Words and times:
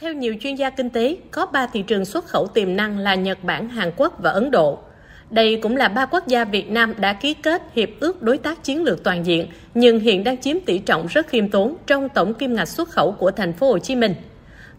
Theo 0.00 0.12
nhiều 0.12 0.34
chuyên 0.40 0.54
gia 0.54 0.70
kinh 0.70 0.90
tế, 0.90 1.16
có 1.30 1.46
3 1.46 1.66
thị 1.66 1.82
trường 1.82 2.04
xuất 2.04 2.24
khẩu 2.24 2.46
tiềm 2.46 2.76
năng 2.76 2.98
là 2.98 3.14
Nhật 3.14 3.44
Bản, 3.44 3.68
Hàn 3.68 3.90
Quốc 3.96 4.14
và 4.22 4.30
Ấn 4.30 4.50
Độ. 4.50 4.78
Đây 5.30 5.58
cũng 5.62 5.76
là 5.76 5.88
ba 5.88 6.06
quốc 6.06 6.26
gia 6.26 6.44
Việt 6.44 6.70
Nam 6.70 6.94
đã 6.98 7.12
ký 7.12 7.34
kết 7.34 7.62
hiệp 7.74 7.88
ước 8.00 8.22
đối 8.22 8.38
tác 8.38 8.64
chiến 8.64 8.84
lược 8.84 9.04
toàn 9.04 9.26
diện, 9.26 9.46
nhưng 9.74 10.00
hiện 10.00 10.24
đang 10.24 10.40
chiếm 10.40 10.60
tỷ 10.60 10.78
trọng 10.78 11.06
rất 11.06 11.28
khiêm 11.28 11.48
tốn 11.48 11.76
trong 11.86 12.08
tổng 12.08 12.34
kim 12.34 12.54
ngạch 12.54 12.68
xuất 12.68 12.88
khẩu 12.88 13.12
của 13.12 13.30
thành 13.30 13.52
phố 13.52 13.68
Hồ 13.68 13.78
Chí 13.78 13.96
Minh. 13.96 14.14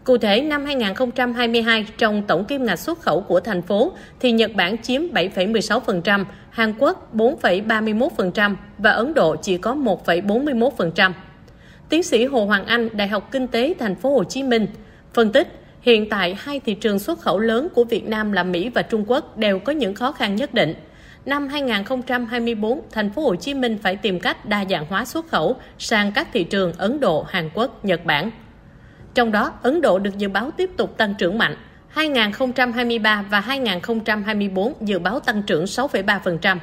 Cụ 0.04 0.18
thể, 0.18 0.40
năm 0.40 0.64
2022, 0.66 1.86
trong 1.98 2.22
tổng 2.26 2.44
kim 2.44 2.64
ngạch 2.64 2.78
xuất 2.78 3.00
khẩu 3.00 3.20
của 3.20 3.40
thành 3.40 3.62
phố, 3.62 3.92
thì 4.20 4.32
Nhật 4.32 4.54
Bản 4.54 4.82
chiếm 4.82 5.02
7,16%, 5.02 6.24
Hàn 6.50 6.74
Quốc 6.78 7.14
4,31% 7.14 8.56
và 8.78 8.90
Ấn 8.90 9.14
Độ 9.14 9.36
chỉ 9.36 9.58
có 9.58 9.74
1,41%. 9.74 11.12
Tiến 11.88 12.02
sĩ 12.02 12.24
Hồ 12.24 12.44
Hoàng 12.44 12.66
Anh, 12.66 12.88
Đại 12.92 13.08
học 13.08 13.28
Kinh 13.30 13.46
tế 13.46 13.74
Thành 13.78 13.94
phố 13.94 14.14
Hồ 14.14 14.24
Chí 14.24 14.42
Minh, 14.42 14.66
phân 15.14 15.32
tích 15.32 15.48
hiện 15.80 16.08
tại 16.08 16.36
hai 16.38 16.60
thị 16.60 16.74
trường 16.74 16.98
xuất 16.98 17.20
khẩu 17.20 17.38
lớn 17.38 17.68
của 17.74 17.84
Việt 17.84 18.08
Nam 18.08 18.32
là 18.32 18.42
Mỹ 18.42 18.68
và 18.68 18.82
Trung 18.82 19.04
Quốc 19.06 19.38
đều 19.38 19.58
có 19.58 19.72
những 19.72 19.94
khó 19.94 20.12
khăn 20.12 20.36
nhất 20.36 20.54
định. 20.54 20.74
Năm 21.26 21.48
2024, 21.48 22.80
thành 22.92 23.10
phố 23.10 23.22
Hồ 23.22 23.36
Chí 23.36 23.54
Minh 23.54 23.78
phải 23.82 23.96
tìm 23.96 24.20
cách 24.20 24.46
đa 24.46 24.64
dạng 24.70 24.86
hóa 24.86 25.04
xuất 25.04 25.28
khẩu 25.28 25.56
sang 25.78 26.12
các 26.12 26.28
thị 26.32 26.44
trường 26.44 26.72
Ấn 26.78 27.00
Độ, 27.00 27.22
Hàn 27.22 27.50
Quốc, 27.54 27.84
Nhật 27.84 28.04
Bản. 28.04 28.30
Trong 29.14 29.32
đó, 29.32 29.52
Ấn 29.62 29.80
Độ 29.80 29.98
được 29.98 30.18
dự 30.18 30.28
báo 30.28 30.50
tiếp 30.50 30.70
tục 30.76 30.96
tăng 30.96 31.14
trưởng 31.18 31.38
mạnh. 31.38 31.56
2023 31.88 33.24
và 33.30 33.40
2024 33.40 34.72
dự 34.80 34.98
báo 34.98 35.20
tăng 35.20 35.42
trưởng 35.42 35.64
6,3%. 35.64 36.56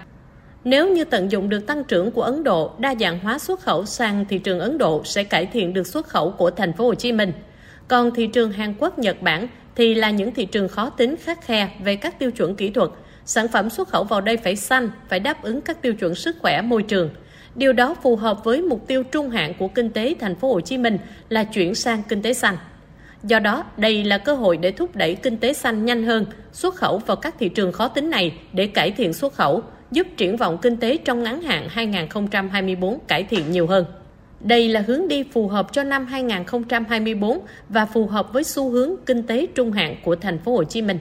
Nếu 0.63 0.89
như 0.93 1.03
tận 1.03 1.31
dụng 1.31 1.49
được 1.49 1.67
tăng 1.67 1.83
trưởng 1.83 2.11
của 2.11 2.21
Ấn 2.21 2.43
Độ, 2.43 2.71
đa 2.77 2.95
dạng 2.95 3.19
hóa 3.19 3.39
xuất 3.39 3.59
khẩu 3.59 3.85
sang 3.85 4.25
thị 4.29 4.37
trường 4.37 4.59
Ấn 4.59 4.77
Độ 4.77 5.01
sẽ 5.05 5.23
cải 5.23 5.45
thiện 5.45 5.73
được 5.73 5.87
xuất 5.87 6.07
khẩu 6.07 6.31
của 6.31 6.51
thành 6.51 6.73
phố 6.73 6.85
Hồ 6.85 6.95
Chí 6.95 7.11
Minh. 7.11 7.31
Còn 7.89 8.11
thị 8.13 8.27
trường 8.27 8.51
Hàn 8.51 8.73
Quốc, 8.79 8.99
Nhật 8.99 9.21
Bản 9.21 9.47
thì 9.75 9.95
là 9.95 10.09
những 10.11 10.33
thị 10.33 10.45
trường 10.45 10.67
khó 10.67 10.89
tính 10.89 11.15
khắc 11.17 11.45
khe 11.45 11.69
về 11.83 11.95
các 11.95 12.19
tiêu 12.19 12.31
chuẩn 12.31 12.55
kỹ 12.55 12.69
thuật. 12.69 12.89
Sản 13.25 13.47
phẩm 13.47 13.69
xuất 13.69 13.87
khẩu 13.89 14.03
vào 14.03 14.21
đây 14.21 14.37
phải 14.37 14.55
xanh, 14.55 14.89
phải 15.09 15.19
đáp 15.19 15.43
ứng 15.43 15.61
các 15.61 15.81
tiêu 15.81 15.93
chuẩn 15.93 16.15
sức 16.15 16.35
khỏe 16.41 16.61
môi 16.61 16.83
trường. 16.83 17.09
Điều 17.55 17.73
đó 17.73 17.95
phù 18.03 18.15
hợp 18.15 18.43
với 18.43 18.61
mục 18.61 18.87
tiêu 18.87 19.03
trung 19.03 19.29
hạn 19.29 19.53
của 19.59 19.67
kinh 19.67 19.89
tế 19.89 20.15
thành 20.19 20.35
phố 20.35 20.53
Hồ 20.53 20.61
Chí 20.61 20.77
Minh 20.77 20.97
là 21.29 21.43
chuyển 21.43 21.75
sang 21.75 22.03
kinh 22.09 22.21
tế 22.21 22.33
xanh. 22.33 22.57
Do 23.23 23.39
đó, 23.39 23.63
đây 23.77 24.03
là 24.03 24.17
cơ 24.17 24.33
hội 24.33 24.57
để 24.57 24.71
thúc 24.71 24.95
đẩy 24.95 25.15
kinh 25.15 25.37
tế 25.37 25.53
xanh 25.53 25.85
nhanh 25.85 26.03
hơn, 26.03 26.25
xuất 26.51 26.75
khẩu 26.75 26.97
vào 26.97 27.17
các 27.17 27.35
thị 27.39 27.49
trường 27.49 27.71
khó 27.71 27.87
tính 27.87 28.09
này 28.09 28.33
để 28.53 28.67
cải 28.67 28.91
thiện 28.91 29.13
xuất 29.13 29.33
khẩu, 29.33 29.63
giúp 29.91 30.07
triển 30.17 30.37
vọng 30.37 30.57
kinh 30.61 30.77
tế 30.77 30.97
trong 30.97 31.23
ngắn 31.23 31.41
hạn 31.41 31.67
2024 31.69 32.99
cải 33.07 33.23
thiện 33.23 33.51
nhiều 33.51 33.67
hơn. 33.67 33.85
Đây 34.39 34.69
là 34.69 34.81
hướng 34.87 35.07
đi 35.07 35.23
phù 35.33 35.47
hợp 35.47 35.73
cho 35.73 35.83
năm 35.83 36.05
2024 36.05 37.39
và 37.69 37.85
phù 37.85 38.07
hợp 38.07 38.33
với 38.33 38.43
xu 38.43 38.69
hướng 38.69 38.95
kinh 39.05 39.23
tế 39.23 39.47
trung 39.55 39.71
hạn 39.71 39.95
của 40.03 40.15
thành 40.15 40.39
phố 40.39 40.51
Hồ 40.51 40.63
Chí 40.63 40.81
Minh. 40.81 40.99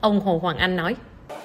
Ông 0.00 0.20
Hồ 0.20 0.38
Hoàng 0.42 0.56
Anh 0.56 0.76
nói: 0.76 0.96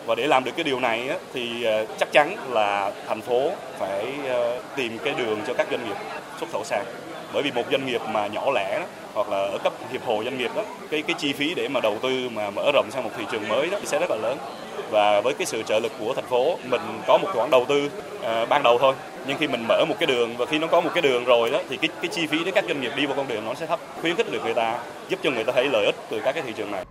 và 0.05 0.15
để 0.15 0.27
làm 0.27 0.43
được 0.43 0.51
cái 0.55 0.63
điều 0.63 0.79
này 0.79 1.09
thì 1.33 1.63
ờ, 1.63 1.85
chắc 1.99 2.11
chắn 2.11 2.35
là 2.49 2.91
thành 3.07 3.21
phố 3.21 3.49
phải 3.79 4.05
ờ, 4.27 4.59
tìm 4.75 4.97
cái 5.03 5.13
đường 5.17 5.39
cho 5.47 5.53
các 5.53 5.67
doanh 5.71 5.87
nghiệp 5.87 5.95
xuất 6.39 6.51
khẩu 6.51 6.63
sang. 6.63 6.85
Bởi 7.33 7.43
vì 7.43 7.51
một 7.51 7.63
doanh 7.71 7.85
nghiệp 7.85 8.01
mà 8.11 8.27
nhỏ 8.27 8.51
lẻ 8.55 8.79
đó, 8.79 8.85
hoặc 9.13 9.29
là 9.29 9.37
ở 9.37 9.57
cấp 9.63 9.73
hiệp 9.91 10.05
hội 10.05 10.23
doanh 10.23 10.37
nghiệp 10.37 10.51
đó 10.55 10.63
cái 10.91 11.01
cái 11.01 11.15
chi 11.19 11.33
phí 11.33 11.53
để 11.55 11.67
mà 11.67 11.79
đầu 11.79 11.97
tư 12.01 12.29
mà 12.29 12.49
mở 12.49 12.71
rộng 12.73 12.87
sang 12.91 13.03
một 13.03 13.11
thị 13.17 13.23
trường 13.31 13.47
mới 13.49 13.69
đó 13.69 13.79
sẽ 13.83 13.99
rất 13.99 14.09
là 14.09 14.15
lớn 14.15 14.37
và 14.93 15.21
với 15.21 15.33
cái 15.33 15.45
sự 15.45 15.63
trợ 15.63 15.79
lực 15.79 15.91
của 15.99 16.13
thành 16.13 16.25
phố 16.25 16.57
mình 16.69 16.81
có 17.07 17.17
một 17.17 17.27
khoản 17.33 17.49
đầu 17.51 17.65
tư 17.69 17.89
à, 18.23 18.45
ban 18.45 18.63
đầu 18.63 18.77
thôi. 18.81 18.93
Nhưng 19.27 19.37
khi 19.37 19.47
mình 19.47 19.65
mở 19.67 19.85
một 19.89 19.95
cái 19.99 20.07
đường 20.07 20.37
và 20.37 20.45
khi 20.45 20.59
nó 20.59 20.67
có 20.67 20.81
một 20.81 20.89
cái 20.93 21.01
đường 21.01 21.25
rồi 21.25 21.51
đó 21.51 21.61
thì 21.69 21.77
cái 21.77 21.89
cái 22.01 22.07
chi 22.07 22.27
phí 22.27 22.37
để 22.45 22.51
các 22.51 22.65
doanh 22.67 22.81
nghiệp 22.81 22.91
đi 22.97 23.05
vào 23.05 23.15
con 23.17 23.27
đường 23.27 23.45
nó 23.45 23.53
sẽ 23.53 23.65
thấp 23.65 23.79
khuyến 24.01 24.15
khích 24.15 24.31
được 24.31 24.43
người 24.43 24.53
ta 24.53 24.79
giúp 25.09 25.19
cho 25.23 25.31
người 25.31 25.43
ta 25.43 25.53
thấy 25.55 25.67
lợi 25.71 25.85
ích 25.85 25.95
từ 26.09 26.19
các 26.25 26.31
cái 26.31 26.43
thị 26.47 26.53
trường 26.57 26.71
này. 26.71 26.85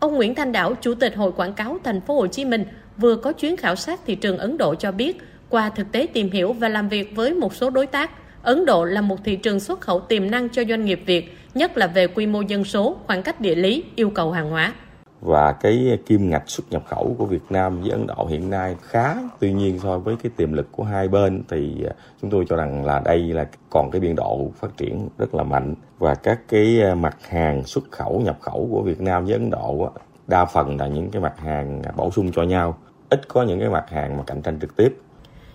Ông 0.00 0.14
Nguyễn 0.14 0.34
Thanh 0.34 0.52
Đảo, 0.52 0.74
Chủ 0.80 0.94
tịch 0.94 1.16
Hội 1.16 1.32
Quảng 1.32 1.52
cáo 1.52 1.78
Thành 1.84 2.00
phố 2.00 2.14
Hồ 2.14 2.26
Chí 2.26 2.44
Minh, 2.44 2.64
vừa 2.96 3.16
có 3.16 3.32
chuyến 3.32 3.56
khảo 3.56 3.76
sát 3.76 4.00
thị 4.06 4.14
trường 4.14 4.38
Ấn 4.38 4.58
Độ 4.58 4.74
cho 4.74 4.92
biết, 4.92 5.16
qua 5.48 5.70
thực 5.76 5.92
tế 5.92 6.06
tìm 6.12 6.30
hiểu 6.30 6.52
và 6.52 6.68
làm 6.68 6.88
việc 6.88 7.16
với 7.16 7.34
một 7.34 7.54
số 7.54 7.70
đối 7.70 7.86
tác, 7.86 8.10
Ấn 8.42 8.66
Độ 8.66 8.84
là 8.84 9.00
một 9.00 9.16
thị 9.24 9.36
trường 9.36 9.60
xuất 9.60 9.80
khẩu 9.80 10.00
tiềm 10.00 10.30
năng 10.30 10.48
cho 10.48 10.64
doanh 10.68 10.84
nghiệp 10.84 11.00
Việt, 11.06 11.36
nhất 11.54 11.76
là 11.76 11.86
về 11.86 12.06
quy 12.06 12.26
mô 12.26 12.40
dân 12.40 12.64
số, 12.64 12.96
khoảng 13.06 13.22
cách 13.22 13.40
địa 13.40 13.54
lý, 13.54 13.84
yêu 13.96 14.10
cầu 14.10 14.32
hàng 14.32 14.50
hóa 14.50 14.72
và 15.20 15.52
cái 15.52 15.98
kim 16.06 16.30
ngạch 16.30 16.50
xuất 16.50 16.64
nhập 16.70 16.82
khẩu 16.88 17.14
của 17.18 17.26
Việt 17.26 17.42
Nam 17.50 17.80
với 17.80 17.90
Ấn 17.90 18.06
Độ 18.06 18.26
hiện 18.26 18.50
nay 18.50 18.76
khá, 18.82 19.14
tuy 19.40 19.52
nhiên 19.52 19.78
so 19.82 19.98
với 19.98 20.16
cái 20.22 20.32
tiềm 20.36 20.52
lực 20.52 20.68
của 20.72 20.84
hai 20.84 21.08
bên 21.08 21.42
thì 21.48 21.84
à, 21.84 21.92
chúng 22.22 22.30
tôi 22.30 22.44
cho 22.48 22.56
rằng 22.56 22.84
là 22.84 23.00
đây 23.04 23.18
là 23.18 23.46
còn 23.70 23.90
cái 23.90 24.00
biên 24.00 24.16
độ 24.16 24.50
phát 24.60 24.76
triển 24.76 25.08
rất 25.18 25.34
là 25.34 25.42
mạnh. 25.42 25.74
Và 25.98 26.14
các 26.14 26.40
cái 26.48 26.82
à, 26.82 26.94
mặt 26.94 27.16
hàng 27.28 27.64
xuất 27.64 27.90
khẩu, 27.90 28.20
nhập 28.20 28.38
khẩu 28.40 28.68
của 28.70 28.82
Việt 28.82 29.00
Nam 29.00 29.24
với 29.24 29.32
Ấn 29.32 29.50
Độ 29.50 29.90
đa 30.26 30.44
phần 30.44 30.76
là 30.76 30.86
những 30.86 31.10
cái 31.10 31.22
mặt 31.22 31.40
hàng 31.40 31.82
à, 31.82 31.92
bổ 31.96 32.10
sung 32.10 32.32
cho 32.32 32.42
nhau. 32.42 32.78
Ít 33.08 33.28
có 33.28 33.42
những 33.42 33.60
cái 33.60 33.68
mặt 33.68 33.84
hàng 33.90 34.16
mà 34.16 34.22
cạnh 34.26 34.42
tranh 34.42 34.60
trực 34.60 34.76
tiếp. 34.76 34.96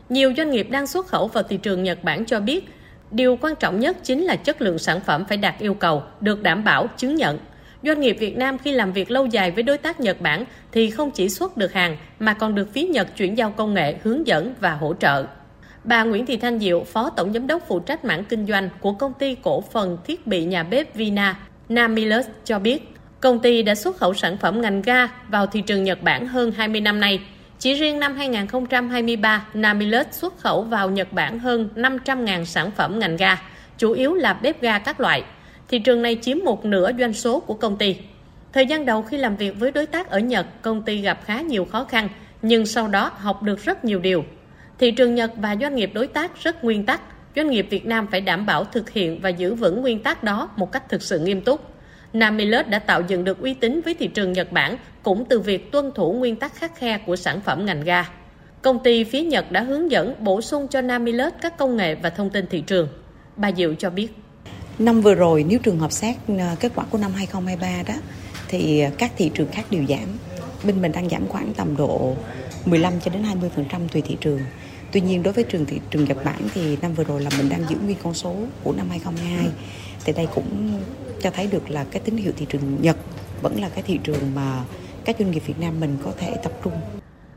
Nhiều 0.09 0.33
doanh 0.37 0.49
nghiệp 0.49 0.67
đang 0.71 0.87
xuất 0.87 1.07
khẩu 1.07 1.27
vào 1.27 1.43
thị 1.43 1.57
trường 1.57 1.83
Nhật 1.83 2.03
Bản 2.03 2.25
cho 2.25 2.39
biết, 2.39 2.69
điều 3.11 3.37
quan 3.41 3.55
trọng 3.55 3.79
nhất 3.79 3.97
chính 4.03 4.23
là 4.23 4.35
chất 4.35 4.61
lượng 4.61 4.77
sản 4.77 4.99
phẩm 4.99 5.25
phải 5.29 5.37
đạt 5.37 5.59
yêu 5.59 5.73
cầu, 5.73 6.03
được 6.21 6.43
đảm 6.43 6.63
bảo, 6.63 6.87
chứng 6.97 7.15
nhận. 7.15 7.39
Doanh 7.83 7.99
nghiệp 7.99 8.17
Việt 8.19 8.37
Nam 8.37 8.57
khi 8.57 8.71
làm 8.71 8.93
việc 8.93 9.11
lâu 9.11 9.25
dài 9.25 9.51
với 9.51 9.63
đối 9.63 9.77
tác 9.77 9.99
Nhật 9.99 10.21
Bản 10.21 10.45
thì 10.71 10.89
không 10.89 11.11
chỉ 11.11 11.29
xuất 11.29 11.57
được 11.57 11.73
hàng 11.73 11.97
mà 12.19 12.33
còn 12.33 12.55
được 12.55 12.73
phía 12.73 12.83
Nhật 12.83 13.07
chuyển 13.17 13.37
giao 13.37 13.51
công 13.51 13.73
nghệ, 13.73 13.95
hướng 14.03 14.27
dẫn 14.27 14.53
và 14.59 14.73
hỗ 14.73 14.93
trợ. 14.93 15.25
Bà 15.83 16.03
Nguyễn 16.03 16.25
Thị 16.25 16.37
Thanh 16.37 16.59
Diệu, 16.59 16.83
Phó 16.83 17.09
Tổng 17.09 17.33
Giám 17.33 17.47
đốc 17.47 17.63
phụ 17.67 17.79
trách 17.79 18.05
mảng 18.05 18.23
kinh 18.23 18.45
doanh 18.45 18.69
của 18.79 18.93
công 18.93 19.13
ty 19.13 19.35
cổ 19.35 19.61
phần 19.61 19.97
thiết 20.05 20.27
bị 20.27 20.43
nhà 20.45 20.63
bếp 20.63 20.95
Vina, 20.95 21.39
Namilus 21.69 22.25
cho 22.45 22.59
biết, 22.59 22.93
công 23.19 23.39
ty 23.39 23.63
đã 23.63 23.75
xuất 23.75 23.97
khẩu 23.97 24.13
sản 24.13 24.37
phẩm 24.37 24.61
ngành 24.61 24.81
ga 24.81 25.07
vào 25.29 25.47
thị 25.47 25.61
trường 25.61 25.83
Nhật 25.83 26.03
Bản 26.03 26.27
hơn 26.27 26.51
20 26.51 26.81
năm 26.81 26.99
nay. 26.99 27.19
Chỉ 27.59 27.73
riêng 27.73 27.99
năm 27.99 28.15
2023, 28.15 29.45
Namilus 29.53 30.05
xuất 30.11 30.39
khẩu 30.39 30.61
vào 30.61 30.89
Nhật 30.89 31.13
Bản 31.13 31.39
hơn 31.39 31.69
500.000 31.75 32.45
sản 32.45 32.71
phẩm 32.71 32.99
ngành 32.99 33.17
ga, 33.17 33.37
chủ 33.77 33.91
yếu 33.91 34.13
là 34.13 34.33
bếp 34.33 34.61
ga 34.61 34.79
các 34.79 34.99
loại– 34.99 35.23
thị 35.67 35.79
trường 35.79 36.01
này 36.01 36.17
chiếm 36.21 36.37
một 36.43 36.65
nửa 36.65 36.91
doanh 36.99 37.13
số 37.13 37.39
của 37.39 37.53
công 37.53 37.77
ty. 37.77 37.95
Thời 38.53 38.65
gian 38.65 38.85
đầu 38.85 39.01
khi 39.01 39.17
làm 39.17 39.35
việc 39.35 39.59
với 39.59 39.71
đối 39.71 39.85
tác 39.85 40.09
ở 40.09 40.19
Nhật, 40.19 40.45
công 40.61 40.81
ty 40.81 41.01
gặp 41.01 41.19
khá 41.25 41.41
nhiều 41.41 41.65
khó 41.65 41.83
khăn, 41.83 42.09
nhưng 42.41 42.65
sau 42.65 42.87
đó 42.87 43.11
học 43.17 43.43
được 43.43 43.63
rất 43.63 43.85
nhiều 43.85 43.99
điều. 43.99 44.23
Thị 44.79 44.91
trường 44.91 45.15
Nhật 45.15 45.31
và 45.37 45.55
doanh 45.61 45.75
nghiệp 45.75 45.91
đối 45.93 46.07
tác 46.07 46.43
rất 46.43 46.63
nguyên 46.63 46.85
tắc, 46.85 47.01
doanh 47.35 47.49
nghiệp 47.49 47.67
Việt 47.69 47.85
Nam 47.85 48.07
phải 48.11 48.21
đảm 48.21 48.45
bảo 48.45 48.63
thực 48.63 48.89
hiện 48.89 49.19
và 49.21 49.29
giữ 49.29 49.55
vững 49.55 49.81
nguyên 49.81 50.03
tắc 50.03 50.23
đó 50.23 50.49
một 50.55 50.71
cách 50.71 50.89
thực 50.89 51.01
sự 51.01 51.19
nghiêm 51.19 51.41
túc. 51.41 51.61
Namilus 52.13 52.67
đã 52.67 52.79
tạo 52.79 53.01
dựng 53.07 53.23
được 53.23 53.41
uy 53.41 53.53
tín 53.53 53.81
với 53.85 53.93
thị 53.93 54.07
trường 54.07 54.33
Nhật 54.33 54.51
Bản 54.51 54.77
cũng 55.03 55.25
từ 55.25 55.39
việc 55.39 55.71
tuân 55.71 55.91
thủ 55.91 56.13
nguyên 56.13 56.35
tắc 56.35 56.55
khắc 56.55 56.75
khe 56.75 56.97
của 56.97 57.15
sản 57.15 57.41
phẩm 57.41 57.65
ngành 57.65 57.83
ga. 57.83 58.05
Công 58.61 58.79
ty 58.79 59.03
phía 59.03 59.21
Nhật 59.21 59.51
đã 59.51 59.61
hướng 59.61 59.91
dẫn 59.91 60.15
bổ 60.19 60.41
sung 60.41 60.67
cho 60.67 60.81
Namilus 60.81 61.33
các 61.41 61.57
công 61.57 61.77
nghệ 61.77 61.95
và 61.95 62.09
thông 62.09 62.29
tin 62.29 62.47
thị 62.47 62.61
trường. 62.61 62.87
Bà 63.35 63.51
Diệu 63.51 63.73
cho 63.73 63.89
biết. 63.89 64.22
Năm 64.79 65.01
vừa 65.01 65.15
rồi 65.15 65.45
nếu 65.49 65.59
trường 65.59 65.79
hợp 65.79 65.91
xét 65.91 66.15
ờ, 66.27 66.55
kết 66.59 66.71
quả 66.75 66.85
của 66.89 66.97
năm 66.97 67.11
2023 67.13 67.83
đó 67.93 68.01
thì 68.47 68.83
các 68.97 69.11
thị 69.17 69.31
trường 69.33 69.47
khác 69.51 69.65
đều 69.69 69.85
giảm. 69.89 70.17
Bên 70.63 70.81
mình 70.81 70.91
đang 70.91 71.09
giảm 71.09 71.27
khoảng 71.27 71.53
tầm 71.53 71.77
độ 71.77 72.15
15 72.65 72.93
cho 72.99 73.11
đến 73.11 73.23
20% 73.67 73.87
tùy 73.91 74.01
thị 74.01 74.17
trường. 74.21 74.39
Tuy 74.91 75.01
nhiên 75.01 75.23
đối 75.23 75.33
với 75.33 75.43
trường 75.43 75.65
thị 75.65 75.79
trường 75.89 76.05
Nhật 76.05 76.25
Bản 76.25 76.41
thì 76.53 76.77
năm 76.81 76.93
vừa 76.93 77.03
rồi 77.03 77.21
là 77.21 77.29
mình 77.37 77.49
đang 77.49 77.63
giữ 77.69 77.75
nguyên 77.83 77.97
con 78.03 78.13
số 78.13 78.35
của 78.63 78.73
năm 78.77 78.89
2022. 78.89 79.47
Thì 80.05 80.13
đây 80.13 80.27
cũng 80.35 80.79
cho 81.21 81.31
thấy 81.31 81.47
được 81.47 81.69
là 81.69 81.85
cái 81.91 82.01
tín 82.05 82.17
hiệu 82.17 82.31
thị 82.37 82.45
trường 82.49 82.81
Nhật 82.81 82.97
vẫn 83.41 83.61
là 83.61 83.69
cái 83.69 83.83
thị 83.87 83.99
trường 84.03 84.35
mà 84.35 84.63
các 85.05 85.15
doanh 85.19 85.31
nghiệp 85.31 85.43
Việt 85.45 85.59
Nam 85.59 85.79
mình 85.79 85.97
có 86.05 86.11
thể 86.19 86.33
tập 86.43 86.51
trung. 86.63 86.73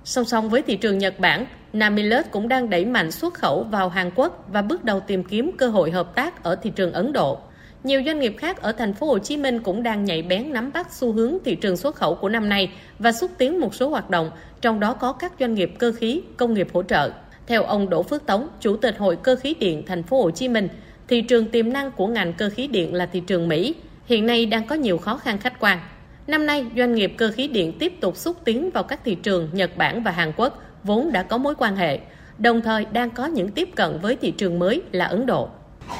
Song 0.05 0.25
song 0.25 0.51
với 0.51 0.63
thị 0.63 0.77
trường 0.77 0.99
Nhật 0.99 1.21
Bản, 1.21 1.47
Namilus 1.77 2.27
cũng 2.31 2.49
đang 2.49 2.71
đẩy 2.71 2.85
mạnh 2.85 3.11
xuất 3.11 3.35
khẩu 3.35 3.63
vào 3.63 3.89
Hàn 3.89 4.11
Quốc 4.15 4.45
và 4.53 4.63
bước 4.63 4.85
đầu 4.85 5.01
tìm 5.01 5.25
kiếm 5.25 5.51
cơ 5.57 5.69
hội 5.69 5.91
hợp 5.91 6.15
tác 6.15 6.43
ở 6.43 6.57
thị 6.57 6.71
trường 6.77 6.93
Ấn 6.93 7.13
Độ. 7.13 7.39
Nhiều 7.85 8.03
doanh 8.07 8.21
nghiệp 8.21 8.37
khác 8.39 8.63
ở 8.63 8.73
thành 8.73 8.95
phố 8.95 9.07
Hồ 9.07 9.19
Chí 9.19 9.37
Minh 9.37 9.61
cũng 9.61 9.83
đang 9.83 10.05
nhạy 10.05 10.23
bén 10.23 10.53
nắm 10.53 10.71
bắt 10.75 10.93
xu 10.93 11.13
hướng 11.13 11.37
thị 11.45 11.55
trường 11.55 11.77
xuất 11.77 11.97
khẩu 11.97 12.15
của 12.15 12.29
năm 12.29 12.49
nay 12.49 12.71
và 12.99 13.13
xúc 13.13 13.31
tiến 13.39 13.61
một 13.61 13.75
số 13.75 13.89
hoạt 13.89 14.11
động, 14.11 14.31
trong 14.61 14.81
đó 14.81 14.93
có 14.93 15.13
các 15.13 15.33
doanh 15.41 15.55
nghiệp 15.55 15.73
cơ 15.79 15.93
khí, 15.93 16.23
công 16.37 16.55
nghiệp 16.55 16.69
hỗ 16.73 16.83
trợ. 16.83 17.11
Theo 17.47 17.63
ông 17.63 17.91
Đỗ 17.91 18.03
Phước 18.03 18.27
Tống, 18.27 18.49
Chủ 18.61 18.77
tịch 18.77 18.99
Hội 18.99 19.17
Cơ 19.17 19.37
khí 19.37 19.55
điện 19.61 19.83
thành 19.87 20.03
phố 20.03 20.23
Hồ 20.23 20.31
Chí 20.31 20.49
Minh, 20.49 20.69
thị 21.09 21.21
trường 21.21 21.49
tiềm 21.49 21.73
năng 21.73 21.91
của 21.91 22.07
ngành 22.07 22.33
cơ 22.33 22.51
khí 22.51 22.67
điện 22.67 22.95
là 22.95 23.07
thị 23.07 23.21
trường 23.21 23.49
Mỹ, 23.49 23.75
hiện 24.07 24.27
nay 24.27 24.47
đang 24.47 24.67
có 24.67 24.75
nhiều 24.75 24.99
khó 24.99 25.17
khăn 25.17 25.39
khách 25.39 25.61
quan. 25.61 25.79
Năm 26.27 26.47
nay, 26.47 26.67
doanh 26.77 26.95
nghiệp 26.95 27.13
cơ 27.17 27.31
khí 27.31 27.49
điện 27.49 27.73
tiếp 27.79 28.01
tục 28.01 28.17
xúc 28.17 28.37
tiến 28.45 28.71
vào 28.71 28.85
các 28.85 29.01
thị 29.05 29.15
trường 29.15 29.49
Nhật 29.53 29.77
Bản 29.77 30.03
và 30.03 30.11
Hàn 30.11 30.33
Quốc 30.37 30.63
vốn 30.87 31.13
đã 31.13 31.23
có 31.23 31.39
mối 31.39 31.55
quan 31.59 31.77
hệ, 31.77 31.99
đồng 32.39 32.63
thời 32.63 32.87
đang 32.93 33.11
có 33.11 33.27
những 33.27 33.51
tiếp 33.51 33.69
cận 33.75 33.99
với 34.03 34.17
thị 34.17 34.31
trường 34.31 34.59
mới 34.59 34.83
là 34.93 35.05
Ấn 35.05 35.27
Độ. 35.27 35.49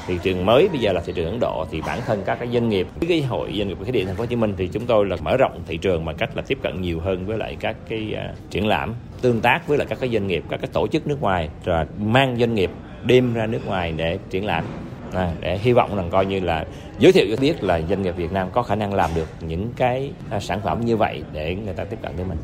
Thị 0.07 0.19
trường 0.23 0.45
mới 0.45 0.69
bây 0.69 0.79
giờ 0.79 0.93
là 0.93 1.01
thị 1.05 1.13
trường 1.15 1.25
Ấn 1.25 1.39
Độ 1.39 1.65
thì 1.71 1.81
bản 1.81 1.99
thân 2.05 2.21
các 2.25 2.35
cái 2.39 2.47
doanh 2.53 2.69
nghiệp, 2.69 2.87
cái 3.07 3.21
hội 3.21 3.53
doanh 3.57 3.67
nghiệp 3.67 3.77
khí 3.85 3.91
điện 3.91 4.07
thành 4.07 4.15
phố 4.15 4.21
Hồ 4.21 4.25
Chí 4.25 4.35
Minh 4.35 4.53
thì 4.57 4.67
chúng 4.67 4.85
tôi 4.85 5.05
là 5.05 5.17
mở 5.23 5.37
rộng 5.37 5.61
thị 5.67 5.77
trường 5.77 6.05
bằng 6.05 6.15
cách 6.17 6.29
là 6.35 6.43
tiếp 6.47 6.57
cận 6.63 6.81
nhiều 6.81 6.99
hơn 6.99 7.25
với 7.25 7.37
lại 7.37 7.57
các 7.59 7.75
cái 7.89 8.13
uh, 8.13 8.49
triển 8.49 8.67
lãm, 8.67 8.93
tương 9.21 9.41
tác 9.41 9.67
với 9.67 9.77
lại 9.77 9.87
các 9.89 9.99
cái 9.99 10.09
doanh 10.09 10.27
nghiệp, 10.27 10.43
các 10.49 10.61
cái 10.61 10.69
tổ 10.73 10.87
chức 10.87 11.07
nước 11.07 11.21
ngoài 11.21 11.49
rồi 11.65 11.85
mang 11.97 12.37
doanh 12.39 12.55
nghiệp 12.55 12.71
đem 13.03 13.33
ra 13.33 13.45
nước 13.45 13.67
ngoài 13.67 13.93
để 13.97 14.19
triển 14.29 14.45
lãm 14.45 14.65
à, 15.13 15.31
để 15.39 15.57
hy 15.57 15.73
vọng 15.73 15.95
rằng 15.95 16.09
coi 16.09 16.25
như 16.25 16.39
là 16.39 16.65
giới 16.99 17.11
thiệu 17.11 17.25
cho 17.29 17.41
biết 17.41 17.63
là 17.63 17.81
doanh 17.89 18.01
nghiệp 18.01 18.15
Việt 18.15 18.31
Nam 18.31 18.47
có 18.51 18.63
khả 18.63 18.75
năng 18.75 18.93
làm 18.93 19.09
được 19.15 19.27
những 19.41 19.73
cái 19.75 20.11
à, 20.29 20.39
sản 20.39 20.61
phẩm 20.63 20.81
như 20.85 20.97
vậy 20.97 21.23
để 21.33 21.55
người 21.55 21.73
ta 21.73 21.83
tiếp 21.83 21.97
cận 22.01 22.15
với 22.15 22.25
mình. 22.25 22.37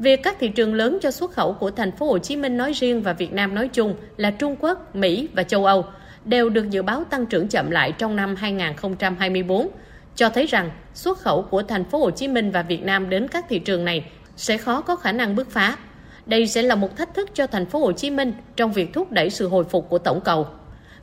Việc 0.00 0.22
các 0.22 0.36
thị 0.40 0.48
trường 0.48 0.74
lớn 0.74 0.98
cho 1.02 1.10
xuất 1.10 1.32
khẩu 1.32 1.52
của 1.52 1.70
thành 1.70 1.92
phố 1.92 2.06
Hồ 2.06 2.18
Chí 2.18 2.36
Minh 2.36 2.56
nói 2.56 2.72
riêng 2.72 3.02
và 3.02 3.12
Việt 3.12 3.32
Nam 3.32 3.54
nói 3.54 3.68
chung 3.68 3.94
là 4.16 4.30
Trung 4.30 4.56
Quốc, 4.60 4.96
Mỹ 4.96 5.28
và 5.34 5.42
châu 5.42 5.64
Âu 5.64 5.84
đều 6.24 6.50
được 6.50 6.70
dự 6.70 6.82
báo 6.82 7.04
tăng 7.04 7.26
trưởng 7.26 7.48
chậm 7.48 7.70
lại 7.70 7.92
trong 7.92 8.16
năm 8.16 8.36
2024, 8.36 9.68
cho 10.16 10.30
thấy 10.30 10.46
rằng 10.46 10.70
xuất 10.94 11.18
khẩu 11.18 11.42
của 11.42 11.62
thành 11.62 11.84
phố 11.84 11.98
Hồ 11.98 12.10
Chí 12.10 12.28
Minh 12.28 12.50
và 12.50 12.62
Việt 12.62 12.82
Nam 12.82 13.10
đến 13.10 13.28
các 13.28 13.44
thị 13.48 13.58
trường 13.58 13.84
này 13.84 14.04
sẽ 14.36 14.56
khó 14.56 14.80
có 14.80 14.96
khả 14.96 15.12
năng 15.12 15.36
bứt 15.36 15.50
phá. 15.50 15.76
Đây 16.26 16.46
sẽ 16.46 16.62
là 16.62 16.74
một 16.74 16.96
thách 16.96 17.14
thức 17.14 17.30
cho 17.34 17.46
thành 17.46 17.66
phố 17.66 17.78
Hồ 17.78 17.92
Chí 17.92 18.10
Minh 18.10 18.32
trong 18.56 18.72
việc 18.72 18.92
thúc 18.92 19.12
đẩy 19.12 19.30
sự 19.30 19.48
hồi 19.48 19.64
phục 19.64 19.88
của 19.88 19.98
tổng 19.98 20.20
cầu. 20.20 20.46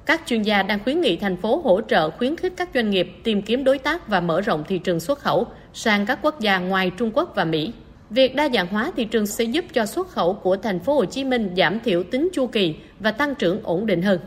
Các 0.05 0.21
chuyên 0.25 0.41
gia 0.41 0.63
đang 0.63 0.79
khuyến 0.83 1.01
nghị 1.01 1.17
thành 1.17 1.37
phố 1.37 1.61
hỗ 1.63 1.81
trợ 1.81 2.09
khuyến 2.09 2.35
khích 2.35 2.53
các 2.57 2.69
doanh 2.73 2.89
nghiệp 2.89 3.11
tìm 3.23 3.41
kiếm 3.41 3.63
đối 3.63 3.77
tác 3.77 4.07
và 4.07 4.19
mở 4.19 4.41
rộng 4.41 4.63
thị 4.67 4.77
trường 4.77 4.99
xuất 4.99 5.19
khẩu 5.19 5.47
sang 5.73 6.05
các 6.05 6.19
quốc 6.21 6.39
gia 6.39 6.59
ngoài 6.59 6.91
Trung 6.97 7.11
Quốc 7.13 7.31
và 7.35 7.45
Mỹ. 7.45 7.73
Việc 8.09 8.35
đa 8.35 8.49
dạng 8.53 8.67
hóa 8.67 8.91
thị 8.95 9.05
trường 9.05 9.27
sẽ 9.27 9.43
giúp 9.43 9.65
cho 9.73 9.85
xuất 9.85 10.09
khẩu 10.09 10.33
của 10.33 10.57
thành 10.57 10.79
phố 10.79 10.93
Hồ 10.93 11.05
Chí 11.05 11.23
Minh 11.23 11.53
giảm 11.57 11.79
thiểu 11.79 12.03
tính 12.03 12.29
chu 12.33 12.47
kỳ 12.47 12.75
và 12.99 13.11
tăng 13.11 13.35
trưởng 13.35 13.59
ổn 13.63 13.85
định 13.85 14.01
hơn. 14.01 14.19